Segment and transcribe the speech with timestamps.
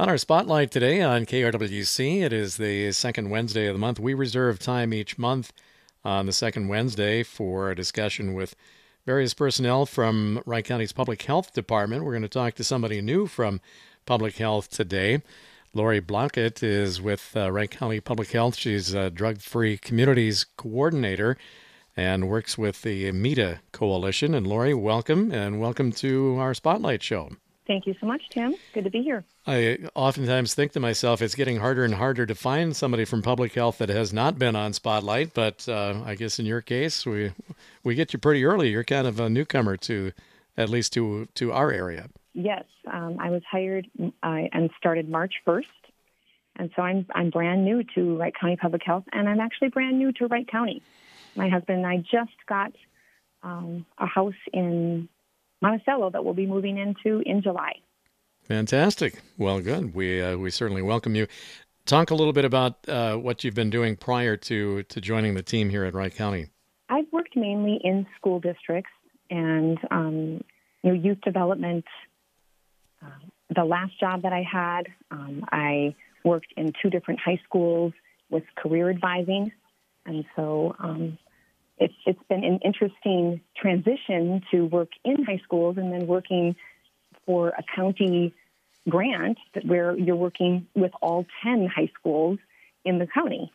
[0.00, 4.00] On our spotlight today on KRWC, it is the second Wednesday of the month.
[4.00, 5.52] We reserve time each month
[6.02, 8.56] on the second Wednesday for a discussion with
[9.04, 12.02] various personnel from Wright County's Public Health Department.
[12.02, 13.60] We're going to talk to somebody new from
[14.06, 15.20] Public Health today.
[15.74, 18.56] Lori Blockett is with uh, Wright County Public Health.
[18.56, 21.36] She's a drug free communities coordinator
[21.94, 24.34] and works with the MEADA Coalition.
[24.34, 27.32] And Lori, welcome and welcome to our Spotlight Show.
[27.70, 28.56] Thank you so much, Tim.
[28.74, 29.22] Good to be here.
[29.46, 33.54] I oftentimes think to myself, it's getting harder and harder to find somebody from public
[33.54, 35.34] health that has not been on Spotlight.
[35.34, 37.30] But uh, I guess in your case, we
[37.84, 38.70] we get you pretty early.
[38.70, 40.10] You're kind of a newcomer to,
[40.56, 42.08] at least to to our area.
[42.34, 44.10] Yes, um, I was hired uh,
[44.52, 45.62] and started March 1st,
[46.56, 49.96] and so I'm I'm brand new to Wright County Public Health, and I'm actually brand
[49.96, 50.82] new to Wright County.
[51.36, 52.72] My husband and I just got
[53.44, 55.08] um, a house in
[55.62, 57.74] Monticello that we'll be moving into in July.
[58.44, 59.22] Fantastic.
[59.38, 59.94] Well, good.
[59.94, 61.26] We uh, we certainly welcome you.
[61.86, 65.42] Talk a little bit about uh, what you've been doing prior to to joining the
[65.42, 66.48] team here at Wright County.
[66.88, 68.90] I've worked mainly in school districts
[69.30, 70.42] and um,
[70.82, 71.84] you know youth development.
[73.02, 73.08] Uh,
[73.54, 75.94] the last job that I had, um, I
[76.24, 77.92] worked in two different high schools
[78.30, 79.52] with career advising,
[80.06, 81.18] and so um,
[81.80, 86.54] it's it's been an interesting transition to work in high schools and then working
[87.26, 88.32] for a county
[88.88, 92.38] grant where you're working with all 10 high schools
[92.84, 93.50] in the county.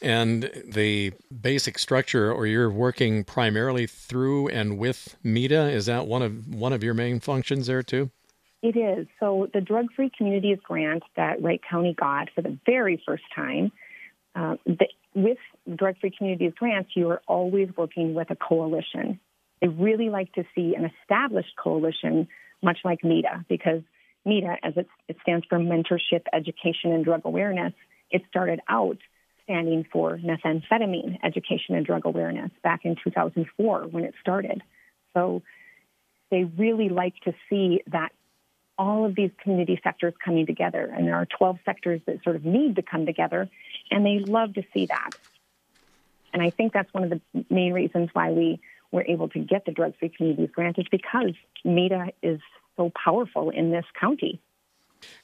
[0.00, 6.22] And the basic structure, or you're working primarily through and with MEADA, is that one
[6.22, 8.10] of one of your main functions there too?
[8.62, 9.06] It is.
[9.18, 13.72] So the Drug Free Communities grant that Wright County got for the very first time,
[14.34, 15.38] uh, the, with
[15.76, 19.20] Drug Free Communities grants, you are always working with a coalition.
[19.60, 22.28] They really like to see an established coalition,
[22.62, 23.82] much like MEADA, because
[24.26, 27.72] MEADA, as it, it stands for Mentorship, Education, and Drug Awareness,
[28.10, 28.98] it started out
[29.44, 34.62] standing for methamphetamine education and drug awareness back in 2004 when it started.
[35.14, 35.42] So
[36.30, 38.10] they really like to see that
[38.76, 40.92] all of these community sectors coming together.
[40.94, 43.48] And there are 12 sectors that sort of need to come together,
[43.90, 45.10] and they love to see that.
[46.32, 48.60] And I think that's one of the main reasons why we
[48.92, 51.34] were able to get the Drug Free Communities grant is because
[51.64, 52.40] MEADA is
[52.76, 54.40] so powerful in this county.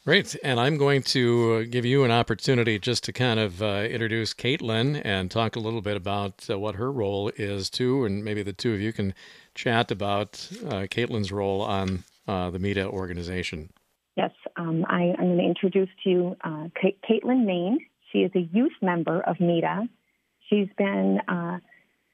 [0.04, 0.36] Great.
[0.44, 5.00] And I'm going to give you an opportunity just to kind of uh, introduce Caitlin
[5.04, 8.04] and talk a little bit about uh, what her role is, too.
[8.04, 9.14] And maybe the two of you can
[9.54, 13.70] chat about uh, Caitlin's role on uh, the MEADA organization.
[14.16, 16.68] Yes, um, I, am going to introduce to you uh,
[17.08, 17.78] Caitlin Main.
[18.12, 19.88] She is a youth member of MEADA.
[20.48, 21.58] She's been uh,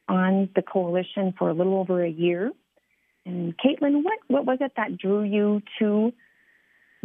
[0.08, 2.52] on the coalition for a little over a year.
[3.26, 6.12] And Caitlin, what, what was it that drew you to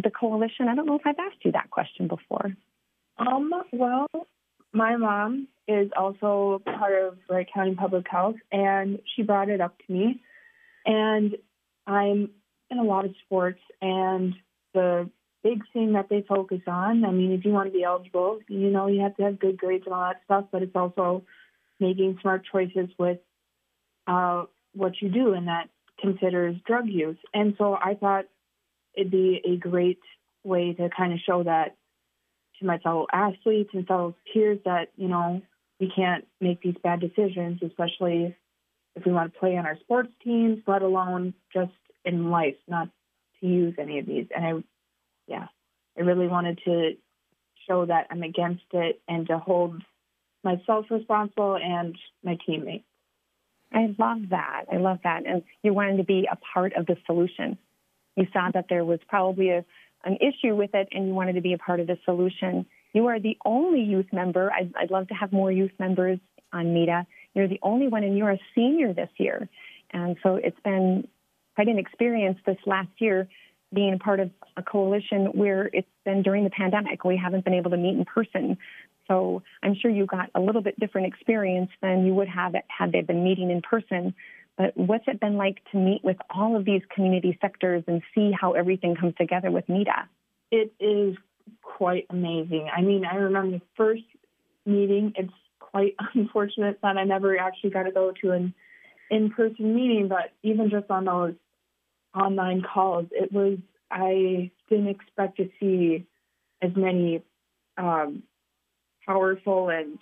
[0.01, 0.67] the coalition?
[0.67, 2.55] I don't know if I've asked you that question before.
[3.17, 4.07] Um, well,
[4.73, 9.77] my mom is also part of Wright County Public Health, and she brought it up
[9.85, 10.21] to me.
[10.85, 11.37] And
[11.87, 12.29] I'm
[12.69, 14.33] in a lot of sports, and
[14.73, 15.09] the
[15.45, 18.71] big thing that they focus on, I mean, if you want to be eligible, you
[18.71, 21.23] know, you have to have good grades and all that stuff, but it's also
[21.79, 23.19] making smart choices with
[24.07, 25.69] uh, what you do, and that
[26.01, 27.17] considers drug use.
[27.31, 28.25] And so I thought
[28.95, 29.99] it'd be a great
[30.43, 31.75] way to kind of show that
[32.59, 35.43] to my fellow athletes and fellow peers that, you know,
[35.79, 38.35] we can't make these bad decisions, especially
[38.95, 41.73] if we want to play on our sports teams, let alone just
[42.03, 42.89] in life, not
[43.39, 44.27] to use any of these.
[44.35, 44.51] And I,
[45.27, 45.47] yeah,
[45.97, 46.91] I really wanted to
[47.67, 49.81] show that I'm against it and to hold
[50.43, 52.85] myself responsible and my teammates.
[53.73, 54.65] I love that.
[54.71, 55.25] I love that.
[55.25, 57.57] And you wanted to be a part of the solution.
[58.15, 59.65] You saw that there was probably a,
[60.05, 62.65] an issue with it and you wanted to be a part of the solution.
[62.93, 64.51] You are the only youth member.
[64.53, 66.19] I'd, I'd love to have more youth members
[66.53, 67.05] on MEADA.
[67.33, 69.49] You're the only one, and you're a senior this year.
[69.91, 71.07] And so it's been
[71.55, 73.27] quite an experience this last year
[73.73, 77.03] being a part of a coalition where it's been during the pandemic.
[77.03, 78.57] We haven't been able to meet in person.
[79.07, 82.91] So I'm sure you got a little bit different experience than you would have had
[82.91, 84.13] they been meeting in person.
[84.57, 88.31] But what's it been like to meet with all of these community sectors and see
[88.31, 90.07] how everything comes together with MEADA?
[90.51, 91.17] It is
[91.61, 92.69] quite amazing.
[92.75, 94.03] I mean, I remember the first
[94.65, 95.13] meeting.
[95.17, 98.53] It's quite unfortunate that I never actually got to go to an
[99.11, 101.33] in-person meeting, but even just on those
[102.15, 103.57] online calls, it was
[103.91, 106.05] I didn't expect to see
[106.61, 107.21] as many
[107.77, 108.23] um,
[109.05, 109.99] powerful and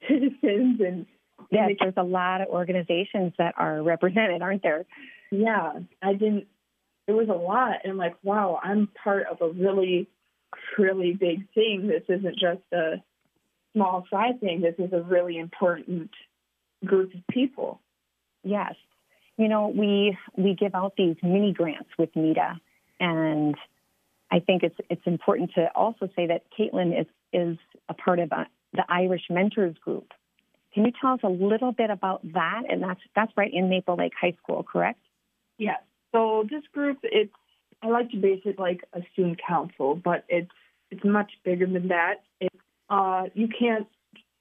[0.08, 1.06] citizens and
[1.50, 4.84] yes, there's a lot of organizations that are represented, aren't there?
[5.30, 5.72] Yeah,
[6.02, 6.46] I didn't.
[7.06, 10.08] It was a lot, and I'm like, wow, I'm part of a really
[10.78, 11.86] really big thing.
[11.88, 13.02] This isn't just a
[13.74, 14.60] small side thing.
[14.60, 16.10] This is a really important
[16.84, 17.80] group of people.
[18.42, 18.74] Yes.
[19.38, 22.60] You know, we we give out these mini grants with MEADA,
[23.00, 23.54] and
[24.30, 27.56] I think it's it's important to also say that Caitlin is is
[27.88, 30.12] a part of a, the Irish Mentors Group.
[30.74, 32.62] Can you tell us a little bit about that?
[32.68, 35.00] And that's that's right in Maple Lake High School, correct?
[35.56, 35.80] Yes.
[36.12, 37.32] So this group, it's
[37.82, 40.50] I like to base it like a student council, but it's
[40.90, 42.22] it's much bigger than that.
[42.40, 42.56] It's
[42.90, 43.86] uh, you can't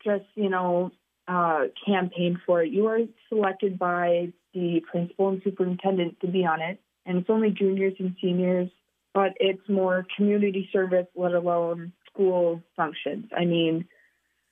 [0.04, 0.92] just you know
[1.28, 2.72] uh, campaign for it.
[2.72, 7.52] You are selected by the principal and superintendent to be on it, and it's only
[7.52, 8.70] juniors and seniors,
[9.14, 13.26] but it's more community service, let alone school functions.
[13.36, 13.86] I mean,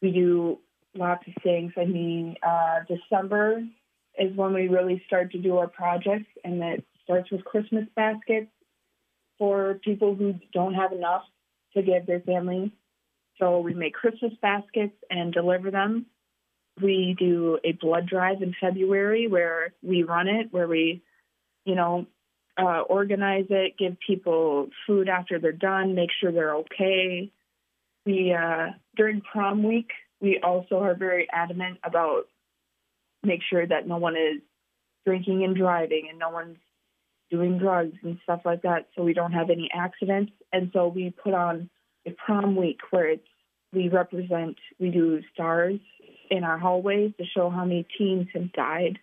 [0.01, 0.59] we do
[0.95, 1.73] lots of things.
[1.77, 3.63] I mean, uh, December
[4.17, 8.47] is when we really start to do our projects, and that starts with Christmas baskets
[9.37, 11.23] for people who don't have enough
[11.75, 12.71] to give their family.
[13.39, 16.05] So we make Christmas baskets and deliver them.
[16.81, 21.01] We do a blood drive in February where we run it, where we,
[21.63, 22.05] you know,
[22.57, 27.31] uh, organize it, give people food after they're done, make sure they're okay.
[28.05, 29.89] We uh, during prom week,
[30.21, 32.27] we also are very adamant about
[33.23, 34.41] make sure that no one is
[35.05, 36.57] drinking and driving and no one's
[37.31, 40.31] doing drugs and stuff like that so we don't have any accidents.
[40.53, 41.69] And so we put on
[42.05, 43.27] a prom week where it's
[43.73, 45.79] we represent we do stars
[46.29, 48.99] in our hallways to show how many teens have died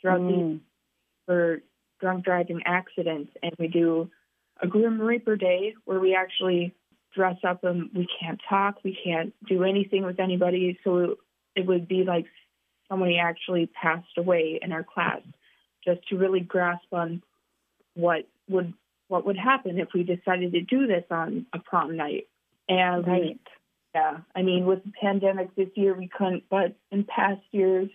[0.00, 0.28] throughout mm.
[0.28, 0.60] the
[1.26, 1.62] for
[2.00, 4.10] drunk driving accidents and we do
[4.60, 6.74] a grim reaper day where we actually
[7.14, 11.16] dress up and we can't talk we can't do anything with anybody so
[11.56, 12.26] it would be like
[12.88, 15.20] somebody actually passed away in our class
[15.84, 17.22] just to really grasp on
[17.94, 18.74] what would
[19.08, 22.26] what would happen if we decided to do this on a prom night.
[22.68, 23.40] And right.
[23.94, 27.88] Yeah, I mean, with the pandemic this year, we couldn't, but in past years,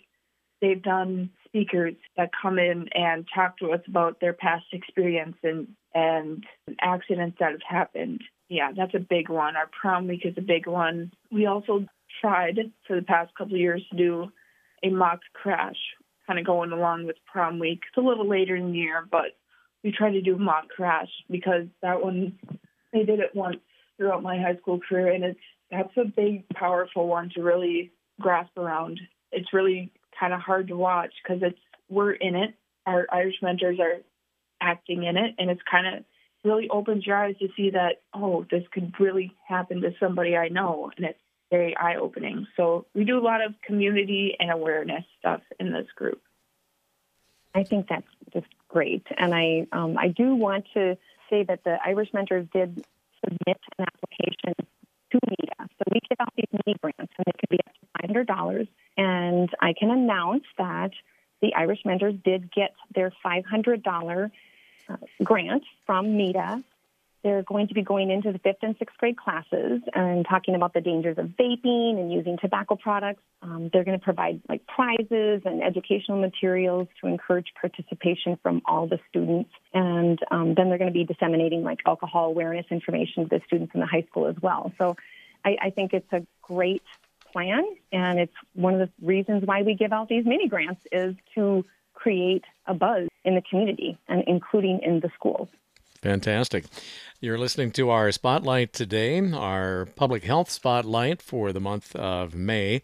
[0.61, 5.67] they've done speakers that come in and talk to us about their past experience and
[5.93, 6.45] and
[6.81, 8.23] accidents that have happened.
[8.47, 9.55] Yeah, that's a big one.
[9.55, 11.11] Our prom week is a big one.
[11.31, 11.85] We also
[12.21, 14.31] tried for the past couple of years to do
[14.83, 15.77] a mock crash,
[16.27, 17.81] kind of going along with prom week.
[17.87, 19.37] It's a little later in the year, but
[19.83, 22.37] we tried to do mock crash because that one
[22.93, 23.57] they did it once
[23.97, 25.39] throughout my high school career and it's
[25.71, 28.99] that's a big powerful one to really grasp around.
[29.31, 32.53] It's really kind of hard to watch because it's we're in it.
[32.85, 33.99] Our irish mentors are
[34.61, 36.03] acting in it and it's kind of
[36.43, 40.49] really opens your eyes to see that oh this could really happen to somebody i
[40.49, 41.19] know and it's
[41.49, 45.87] very eye opening so we do a lot of community and awareness stuff in this
[45.95, 46.21] group.
[47.55, 49.05] I think that's just great.
[49.17, 50.97] And I, um, I do want to
[51.29, 52.85] say that the Irish Mentors did
[53.23, 54.28] submit an application
[56.01, 58.67] we give out these mini grants, and they can be up to $500.
[58.97, 60.91] And I can announce that
[61.41, 64.31] the Irish Mentors did get their $500
[64.89, 66.63] uh, grant from MEADA
[67.23, 70.73] they're going to be going into the fifth and sixth grade classes and talking about
[70.73, 73.21] the dangers of vaping and using tobacco products.
[73.41, 78.87] Um, they're going to provide like prizes and educational materials to encourage participation from all
[78.87, 79.49] the students.
[79.73, 83.73] And um, then they're going to be disseminating like alcohol awareness information to the students
[83.73, 84.71] in the high school as well.
[84.77, 84.95] So
[85.45, 86.83] I, I think it's a great
[87.31, 91.15] plan, and it's one of the reasons why we give out these mini grants is
[91.35, 95.49] to create a buzz in the community and including in the schools.
[96.01, 96.65] Fantastic.
[97.19, 102.81] You're listening to our spotlight today, our public health spotlight for the month of May.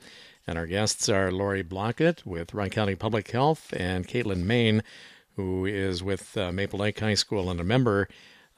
[0.48, 4.84] And our guests are Lori Blockett with Wright County Public Health and Caitlin Main,
[5.38, 8.08] who is with uh, Maple Lake High School and a member,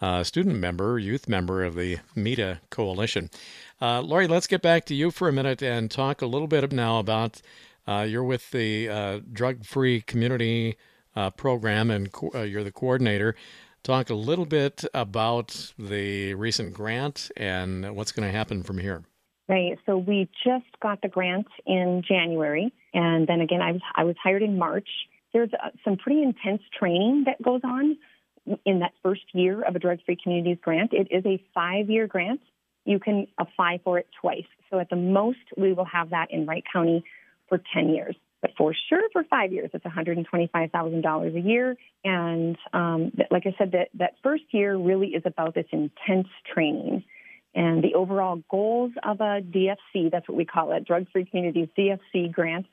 [0.01, 3.30] uh, student member, youth member of the MEADA Coalition.
[3.82, 6.72] Uh, Lori, let's get back to you for a minute and talk a little bit
[6.72, 7.42] now about
[7.88, 10.77] uh, you're with the uh, Drug Free Community
[11.16, 13.36] uh, Program and co- you're the coordinator
[13.88, 19.04] talk a little bit about the recent grant and what's going to happen from here.
[19.48, 19.80] Right.
[19.86, 24.16] So we just got the grant in January, and then again, I was I was
[24.22, 24.89] hired in March.
[25.32, 27.98] There's uh, some pretty intense training that goes on
[28.66, 30.94] in that first year of a drug-free communities grant.
[30.94, 32.42] It is a five-year grant.
[32.86, 34.46] You can apply for it twice.
[34.70, 37.04] So at the most, we will have that in Wright County
[37.50, 41.75] for 10 years but for sure for five years it's $125,000 a year.
[42.04, 47.04] And um, like I said, that, that first year really is about this intense training.
[47.56, 51.70] And the overall goals of a DFC, that's what we call it, Drug Free Communities
[51.77, 52.68] DFC grant,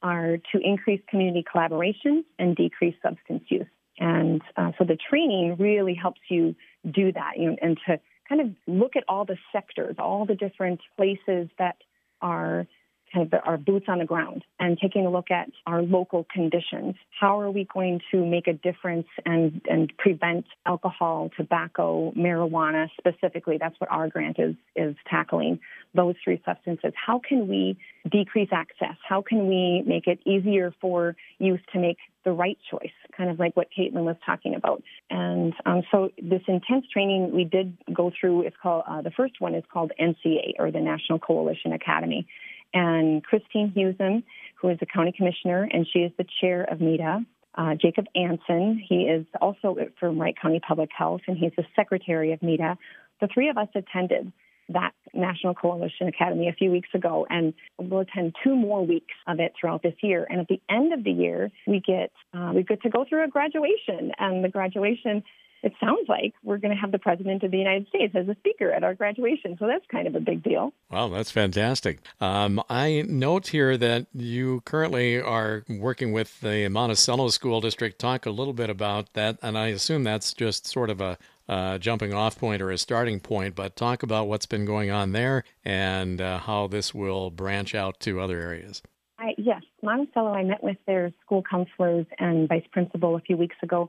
[0.00, 3.66] are to increase community collaboration and decrease substance use.
[3.98, 6.54] And uh, so the training really helps you
[6.90, 10.34] do that you know, and to kind of look at all the sectors, all the
[10.34, 11.76] different places that
[12.20, 12.66] are
[13.12, 16.94] kind of our boots on the ground and taking a look at our local conditions.
[17.18, 23.56] How are we going to make a difference and, and prevent alcohol, tobacco, marijuana specifically?
[23.58, 25.60] That's what our grant is, is tackling,
[25.94, 26.92] those three substances.
[26.94, 27.78] How can we
[28.10, 28.96] decrease access?
[29.06, 32.92] How can we make it easier for youth to make the right choice?
[33.16, 34.82] Kind of like what Caitlin was talking about.
[35.10, 39.34] And um, so this intense training we did go through is called, uh, the first
[39.40, 42.26] one is called NCA or the National Coalition Academy
[42.74, 44.22] and Christine Husom,
[44.60, 47.24] who is the county commissioner, and she is the chair of MEADA.
[47.54, 52.32] Uh, Jacob Anson, he is also from Wright County Public Health, and he's the secretary
[52.32, 52.76] of MEADA.
[53.20, 54.32] The three of us attended
[54.68, 59.40] that National Coalition Academy a few weeks ago, and we'll attend two more weeks of
[59.40, 60.26] it throughout this year.
[60.28, 63.24] And at the end of the year, we get uh, we get to go through
[63.24, 65.22] a graduation, and the graduation
[65.62, 68.34] it sounds like we're going to have the President of the United States as a
[68.36, 69.56] speaker at our graduation.
[69.58, 70.72] So that's kind of a big deal.
[70.90, 72.00] Wow, that's fantastic.
[72.20, 77.98] Um, I note here that you currently are working with the Monticello School District.
[77.98, 81.78] Talk a little bit about that, and I assume that's just sort of a uh,
[81.78, 85.44] jumping off point or a starting point, but talk about what's been going on there
[85.64, 88.82] and uh, how this will branch out to other areas.
[89.18, 93.56] I, yes, Monticello, I met with their school counselors and vice principal a few weeks
[93.62, 93.88] ago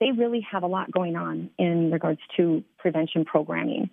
[0.00, 3.90] they really have a lot going on in regards to prevention programming.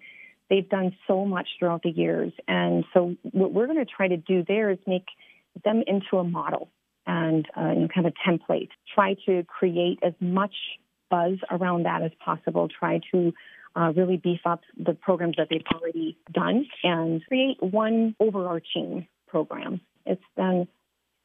[0.49, 2.31] They've done so much throughout the years.
[2.47, 5.05] And so what we're going to try to do there is make
[5.65, 6.69] them into a model
[7.05, 8.69] and uh, you know, kind of a template.
[8.95, 10.53] Try to create as much
[11.09, 12.69] buzz around that as possible.
[12.69, 13.33] Try to
[13.75, 19.81] uh, really beef up the programs that they've already done and create one overarching program.
[20.05, 20.67] It's been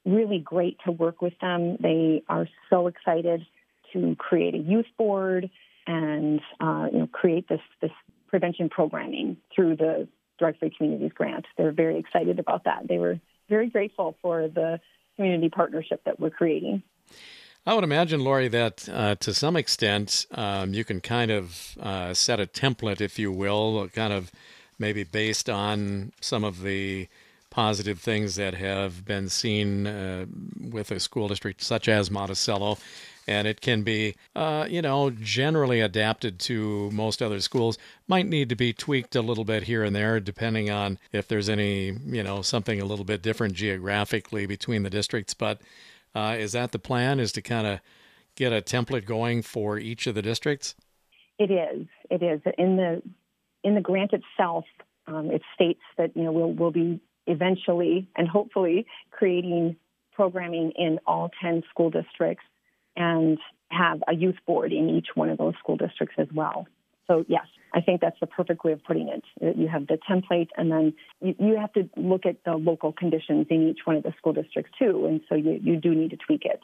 [0.05, 1.77] really great to work with them.
[1.81, 3.47] They are so excited
[3.93, 5.51] to create a youth board
[5.87, 7.91] and uh, you know create this this
[8.29, 10.09] prevention programming through the
[10.39, 11.47] Drug Free Communities Grant.
[11.57, 12.89] They're very excited about that.
[12.89, 14.81] They were very grateful for the
[15.17, 16.83] community partnership that we're creating.
[17.65, 22.13] I would imagine, Lori, that uh, to some extent um, you can kind of uh,
[22.13, 24.33] set a template, if you will, kind of
[24.79, 27.07] maybe based on some of the
[27.51, 30.25] positive things that have been seen uh,
[30.59, 32.79] with a school district such as Monticello
[33.27, 37.79] and it can be, uh, you know, generally adapted to most other schools.
[38.09, 41.49] Might need to be tweaked a little bit here and there, depending on if there's
[41.49, 45.35] any, you know, something a little bit different geographically between the districts.
[45.35, 45.61] But
[46.15, 47.21] uh, is that the plan?
[47.21, 47.81] Is to kind of
[48.35, 50.75] get a template going for each of the districts?
[51.39, 51.87] It is.
[52.11, 53.03] It is in the
[53.65, 54.65] in the grant itself.
[55.07, 59.77] Um, it states that you know we'll we'll be eventually and hopefully creating
[60.13, 62.45] programming in all 10 school districts
[62.97, 63.39] and
[63.71, 66.67] have a youth board in each one of those school districts as well.
[67.07, 69.25] So, yes, I think that's the perfect way of putting it.
[69.59, 73.47] You have the template, and then you, you have to look at the local conditions
[73.51, 75.07] in each one of the school districts too.
[75.07, 76.61] And so you, you do need to tweak it.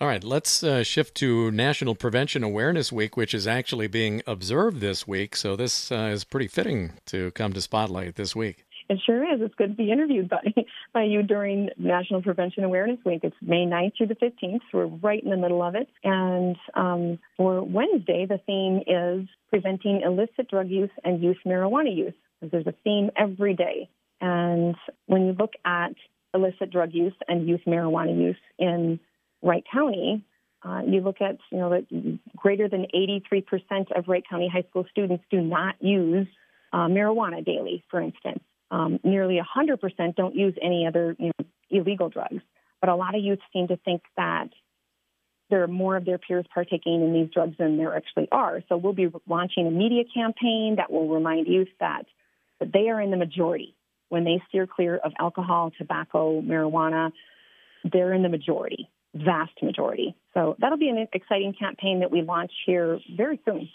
[0.00, 4.80] All right, let's uh, shift to National Prevention Awareness Week, which is actually being observed
[4.80, 5.36] this week.
[5.36, 8.66] So, this uh, is pretty fitting to come to Spotlight this week.
[8.88, 9.40] It sure is.
[9.40, 10.42] It's good to be interviewed by,
[10.92, 13.20] by you during National Prevention Awareness Week.
[13.22, 14.60] It's May 9th through the 15th.
[14.70, 15.88] So we're right in the middle of it.
[16.02, 22.14] And um, for Wednesday, the theme is preventing illicit drug use and youth marijuana use.
[22.42, 23.88] There's a theme every day.
[24.20, 24.74] And
[25.06, 25.94] when you look at
[26.34, 29.00] illicit drug use and youth marijuana use in
[29.42, 30.24] Wright County,
[30.62, 34.86] uh, you look at, you know, that greater than 83% of Wright County high school
[34.90, 36.26] students do not use
[36.72, 38.40] uh, marijuana daily, for instance.
[38.70, 42.42] Um, nearly 100% don't use any other you know, illegal drugs.
[42.80, 44.48] But a lot of youth seem to think that
[45.50, 48.62] there are more of their peers partaking in these drugs than there actually are.
[48.68, 52.06] So we'll be launching a media campaign that will remind youth that,
[52.60, 53.74] that they are in the majority.
[54.08, 57.12] When they steer clear of alcohol, tobacco, marijuana,
[57.84, 60.14] they're in the majority, vast majority.
[60.32, 63.68] So that'll be an exciting campaign that we launch here very soon.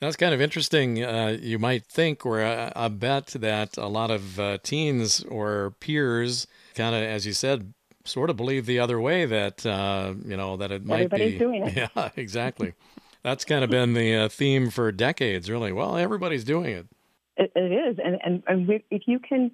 [0.00, 1.04] That's kind of interesting.
[1.04, 5.74] Uh, you might think, or I, I, bet that a lot of uh, teens or
[5.80, 10.36] peers, kind of, as you said, sort of believe the other way that uh, you
[10.36, 11.38] know that it might everybody's be.
[11.38, 11.90] Doing it.
[11.96, 12.74] Yeah, exactly.
[13.22, 15.72] That's kind of been the uh, theme for decades, really.
[15.72, 16.86] Well, everybody's doing it.
[17.36, 19.50] It, it is, and and, and we, if you can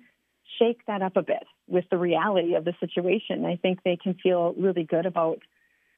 [0.61, 4.15] shake that up a bit with the reality of the situation, I think they can
[4.15, 5.41] feel really good about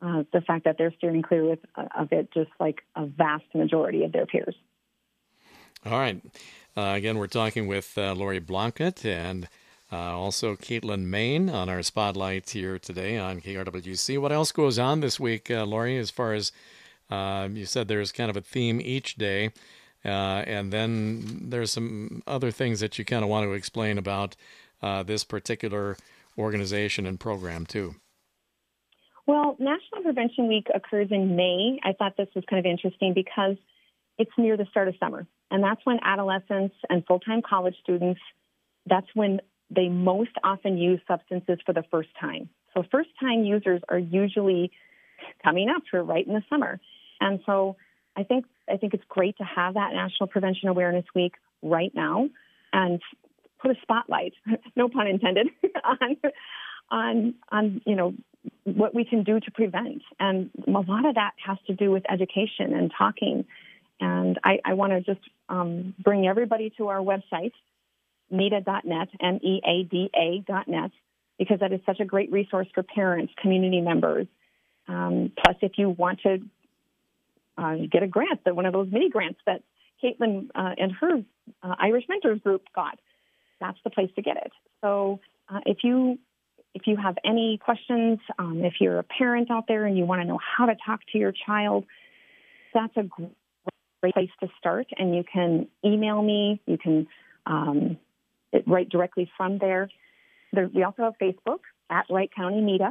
[0.00, 3.44] uh, the fact that they're steering clear with, uh, of it, just like a vast
[3.54, 4.54] majority of their peers.
[5.84, 6.22] All right.
[6.76, 9.48] Uh, again, we're talking with uh, Lori Blomkut and
[9.90, 14.20] uh, also Caitlin Main on our spotlight here today on KRWC.
[14.20, 16.52] What else goes on this week, uh, Lori, as far as
[17.10, 19.50] um, you said there's kind of a theme each day?
[20.04, 24.36] And then there's some other things that you kind of want to explain about
[24.80, 25.96] this particular
[26.38, 27.96] organization and program, too.
[29.28, 31.78] Well, National Prevention Week occurs in May.
[31.84, 33.56] I thought this was kind of interesting because
[34.16, 35.26] it's near the start of summer.
[35.50, 38.20] And that's when adolescents and full time college students,
[38.86, 42.48] that's when they most often use substances for the first time.
[42.72, 44.72] So, first time users are usually
[45.44, 46.80] coming up for right in the summer.
[47.20, 47.76] And so,
[48.16, 52.30] I think I think it's great to have that National Prevention Awareness Week right now
[52.72, 53.02] and
[53.60, 54.32] put a spotlight,
[54.74, 55.48] no pun intended,
[55.84, 56.16] on
[56.90, 58.14] on on you know
[58.64, 60.02] what we can do to prevent.
[60.20, 63.44] And a lot of that has to do with education and talking.
[64.00, 67.52] And I, I want to just um, bring everybody to our website,
[68.32, 70.90] meada.net, M-E-A-D-A.net,
[71.38, 74.26] because that is such a great resource for parents, community members.
[74.86, 76.38] Um, plus, if you want to
[77.56, 79.62] uh, get a grant, that one of those mini grants that
[80.02, 81.24] Caitlin uh, and her
[81.62, 82.98] uh, Irish Mentors group got,
[83.60, 84.52] that's the place to get it.
[84.80, 86.18] So uh, if you
[86.74, 90.22] if you have any questions, um, if you're a parent out there and you want
[90.22, 91.84] to know how to talk to your child,
[92.74, 93.04] that's a
[94.02, 94.86] great place to start.
[94.96, 96.60] And you can email me.
[96.66, 97.06] You can
[97.46, 97.98] um,
[98.66, 99.88] write directly from there.
[100.52, 100.70] there.
[100.72, 101.60] We also have Facebook
[101.90, 102.90] at Wright County MEADA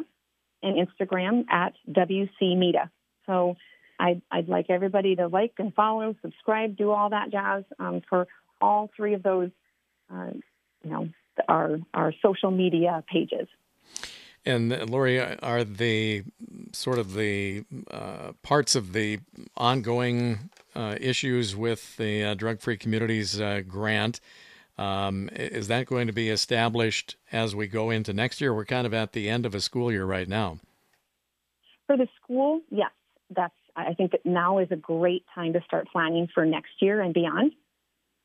[0.63, 2.89] and Instagram at WC MEADA.
[3.25, 3.55] So
[3.99, 8.27] I'd, I'd, like everybody to like and follow, subscribe, do all that jazz um, for
[8.59, 9.49] all three of those,
[10.11, 10.31] uh,
[10.83, 11.09] you know,
[11.47, 13.47] our our social media pages.
[14.47, 16.23] And uh, Lori, are the
[16.71, 19.19] sort of the uh, parts of the
[19.57, 24.21] ongoing uh, issues with the uh, Drug Free Communities uh, grant?
[24.77, 28.53] Um, is that going to be established as we go into next year?
[28.53, 30.59] We're kind of at the end of a school year right now.
[31.85, 32.91] For the school, yes,
[33.35, 33.53] that's.
[33.75, 37.13] I think that now is a great time to start planning for next year and
[37.13, 37.51] beyond.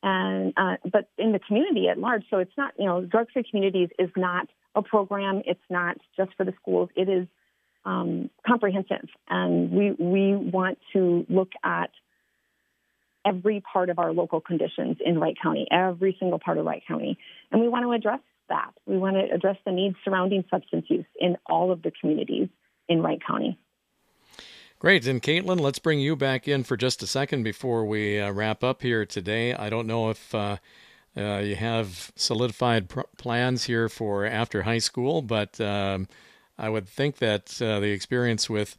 [0.01, 3.43] And uh, but in the community at large, so it's not you know, Drug Free
[3.49, 5.41] Communities is not a program.
[5.45, 6.89] It's not just for the schools.
[6.95, 7.27] It is
[7.85, 11.91] um, comprehensive, and we we want to look at
[13.25, 17.17] every part of our local conditions in Wright County, every single part of Wright County,
[17.51, 18.71] and we want to address that.
[18.85, 22.49] We want to address the needs surrounding substance use in all of the communities
[22.87, 23.57] in Wright County.
[24.79, 25.07] Great.
[25.07, 28.65] And Caitlin, let's bring you back in for just a second before we uh, wrap
[28.65, 29.53] up here today.
[29.53, 30.57] I don't know if uh,
[31.15, 36.07] uh, you have solidified pr- plans here for after high school, but um,
[36.57, 38.75] I would think that uh, the experience with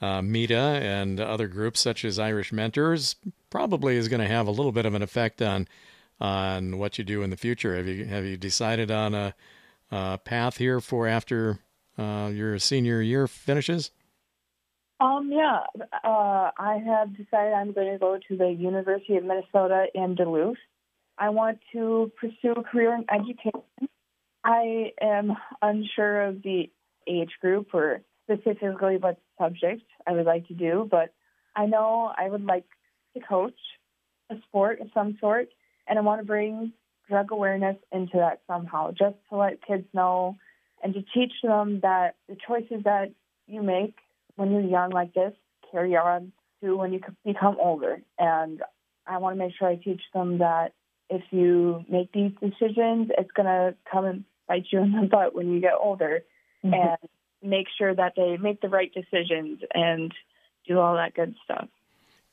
[0.00, 3.16] uh, MEADA and other groups such as Irish Mentors
[3.50, 5.68] probably is going to have a little bit of an effect on
[6.20, 7.76] on what you do in the future.
[7.76, 9.34] Have you have you decided on a,
[9.90, 11.58] a path here for after
[11.98, 13.90] uh, your senior year finishes?
[15.00, 15.64] Um, yeah,
[16.04, 20.58] uh, I have decided I'm going to go to the University of Minnesota in Duluth
[21.18, 23.62] I want to pursue a career in education.
[24.44, 26.70] I am unsure of the
[27.06, 31.12] age group or specifically what subject I would like to do, but
[31.54, 32.64] I know I would like
[33.14, 33.58] to coach
[34.30, 35.48] a sport of some sort,
[35.86, 36.72] and I want to bring
[37.08, 40.36] drug awareness into that somehow, just to let kids know
[40.82, 43.12] and to teach them that the choices that
[43.46, 43.94] you make
[44.36, 45.34] when you're young like this
[45.70, 48.00] carry on to when you become older.
[48.18, 48.62] And
[49.06, 50.72] I want to make sure I teach them that
[51.12, 55.34] if you make these decisions, it's going to come and bite you in the butt
[55.34, 56.22] when you get older.
[56.64, 56.74] Mm-hmm.
[56.74, 56.98] And
[57.42, 60.12] make sure that they make the right decisions and
[60.66, 61.68] do all that good stuff.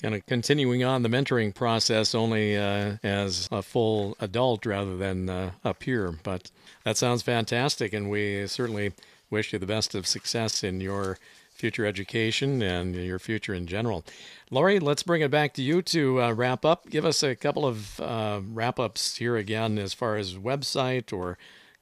[0.02, 5.30] Kind of continuing on the mentoring process only uh, as a full adult rather than
[5.30, 6.14] uh, a peer.
[6.24, 6.52] But
[6.86, 8.94] that sounds fantastic, and we certainly
[9.30, 11.18] wish you the best of success in your
[11.60, 14.06] future education and your future in general.
[14.50, 16.90] Lori, let's bring it back to you to uh, wrap up.
[16.90, 21.38] Give us a couple of uh, wrap ups here again as far as website or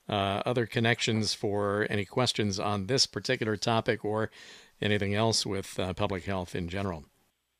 [0.09, 4.31] uh, other connections for any questions on this particular topic or
[4.81, 7.05] anything else with uh, public health in general.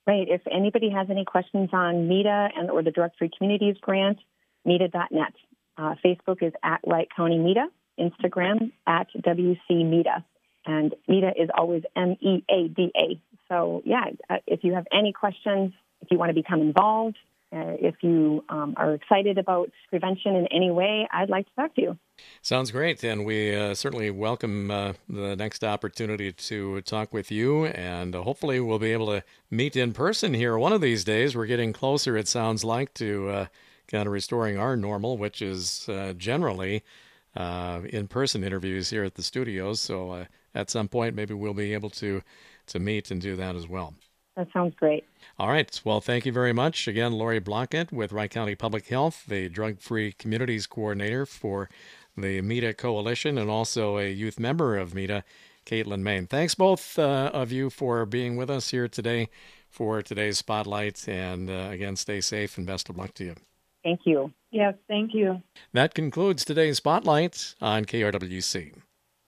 [0.07, 0.27] Right.
[0.27, 4.17] If anybody has any questions on MEADA and or the Drug Free Communities Grant,
[4.65, 5.33] MEADA.net.
[5.77, 7.67] Uh, Facebook is at Wright County MEADA.
[7.99, 10.23] Instagram at WC MEADA
[10.67, 13.19] and MEADA is always M E A D A.
[13.49, 17.17] So, yeah, uh, if you have any questions, if you want to become involved,
[17.53, 21.75] uh, if you um, are excited about prevention in any way, I'd like to talk
[21.75, 21.97] to you.
[22.41, 23.01] Sounds great.
[23.05, 27.67] And we uh, certainly welcome uh, the next opportunity to talk with you.
[27.67, 31.37] And uh, hopefully, we'll be able to meet in person here one of these days.
[31.37, 33.45] We're getting closer, it sounds like, to uh,
[33.87, 36.83] kind of restoring our normal, which is generally
[37.37, 39.79] in person interviews here at the studios.
[39.79, 40.25] So,
[40.57, 42.21] at some point, maybe we'll be able to
[42.67, 43.93] to meet and do that as well.
[44.35, 45.05] That sounds great.
[45.39, 45.81] All right.
[45.83, 46.87] Well, thank you very much.
[46.87, 51.69] Again, Lori Blockett with Wright County Public Health, the Drug Free Communities Coordinator for
[52.15, 55.23] the MEADA Coalition, and also a youth member of MEADA,
[55.65, 56.27] Caitlin Main.
[56.27, 59.29] Thanks both uh, of you for being with us here today
[59.69, 61.07] for today's spotlight.
[61.07, 63.35] And uh, again, stay safe and best of luck to you.
[63.83, 64.31] Thank you.
[64.51, 65.41] Yes, thank you.
[65.73, 68.73] That concludes today's spotlight on KRWC.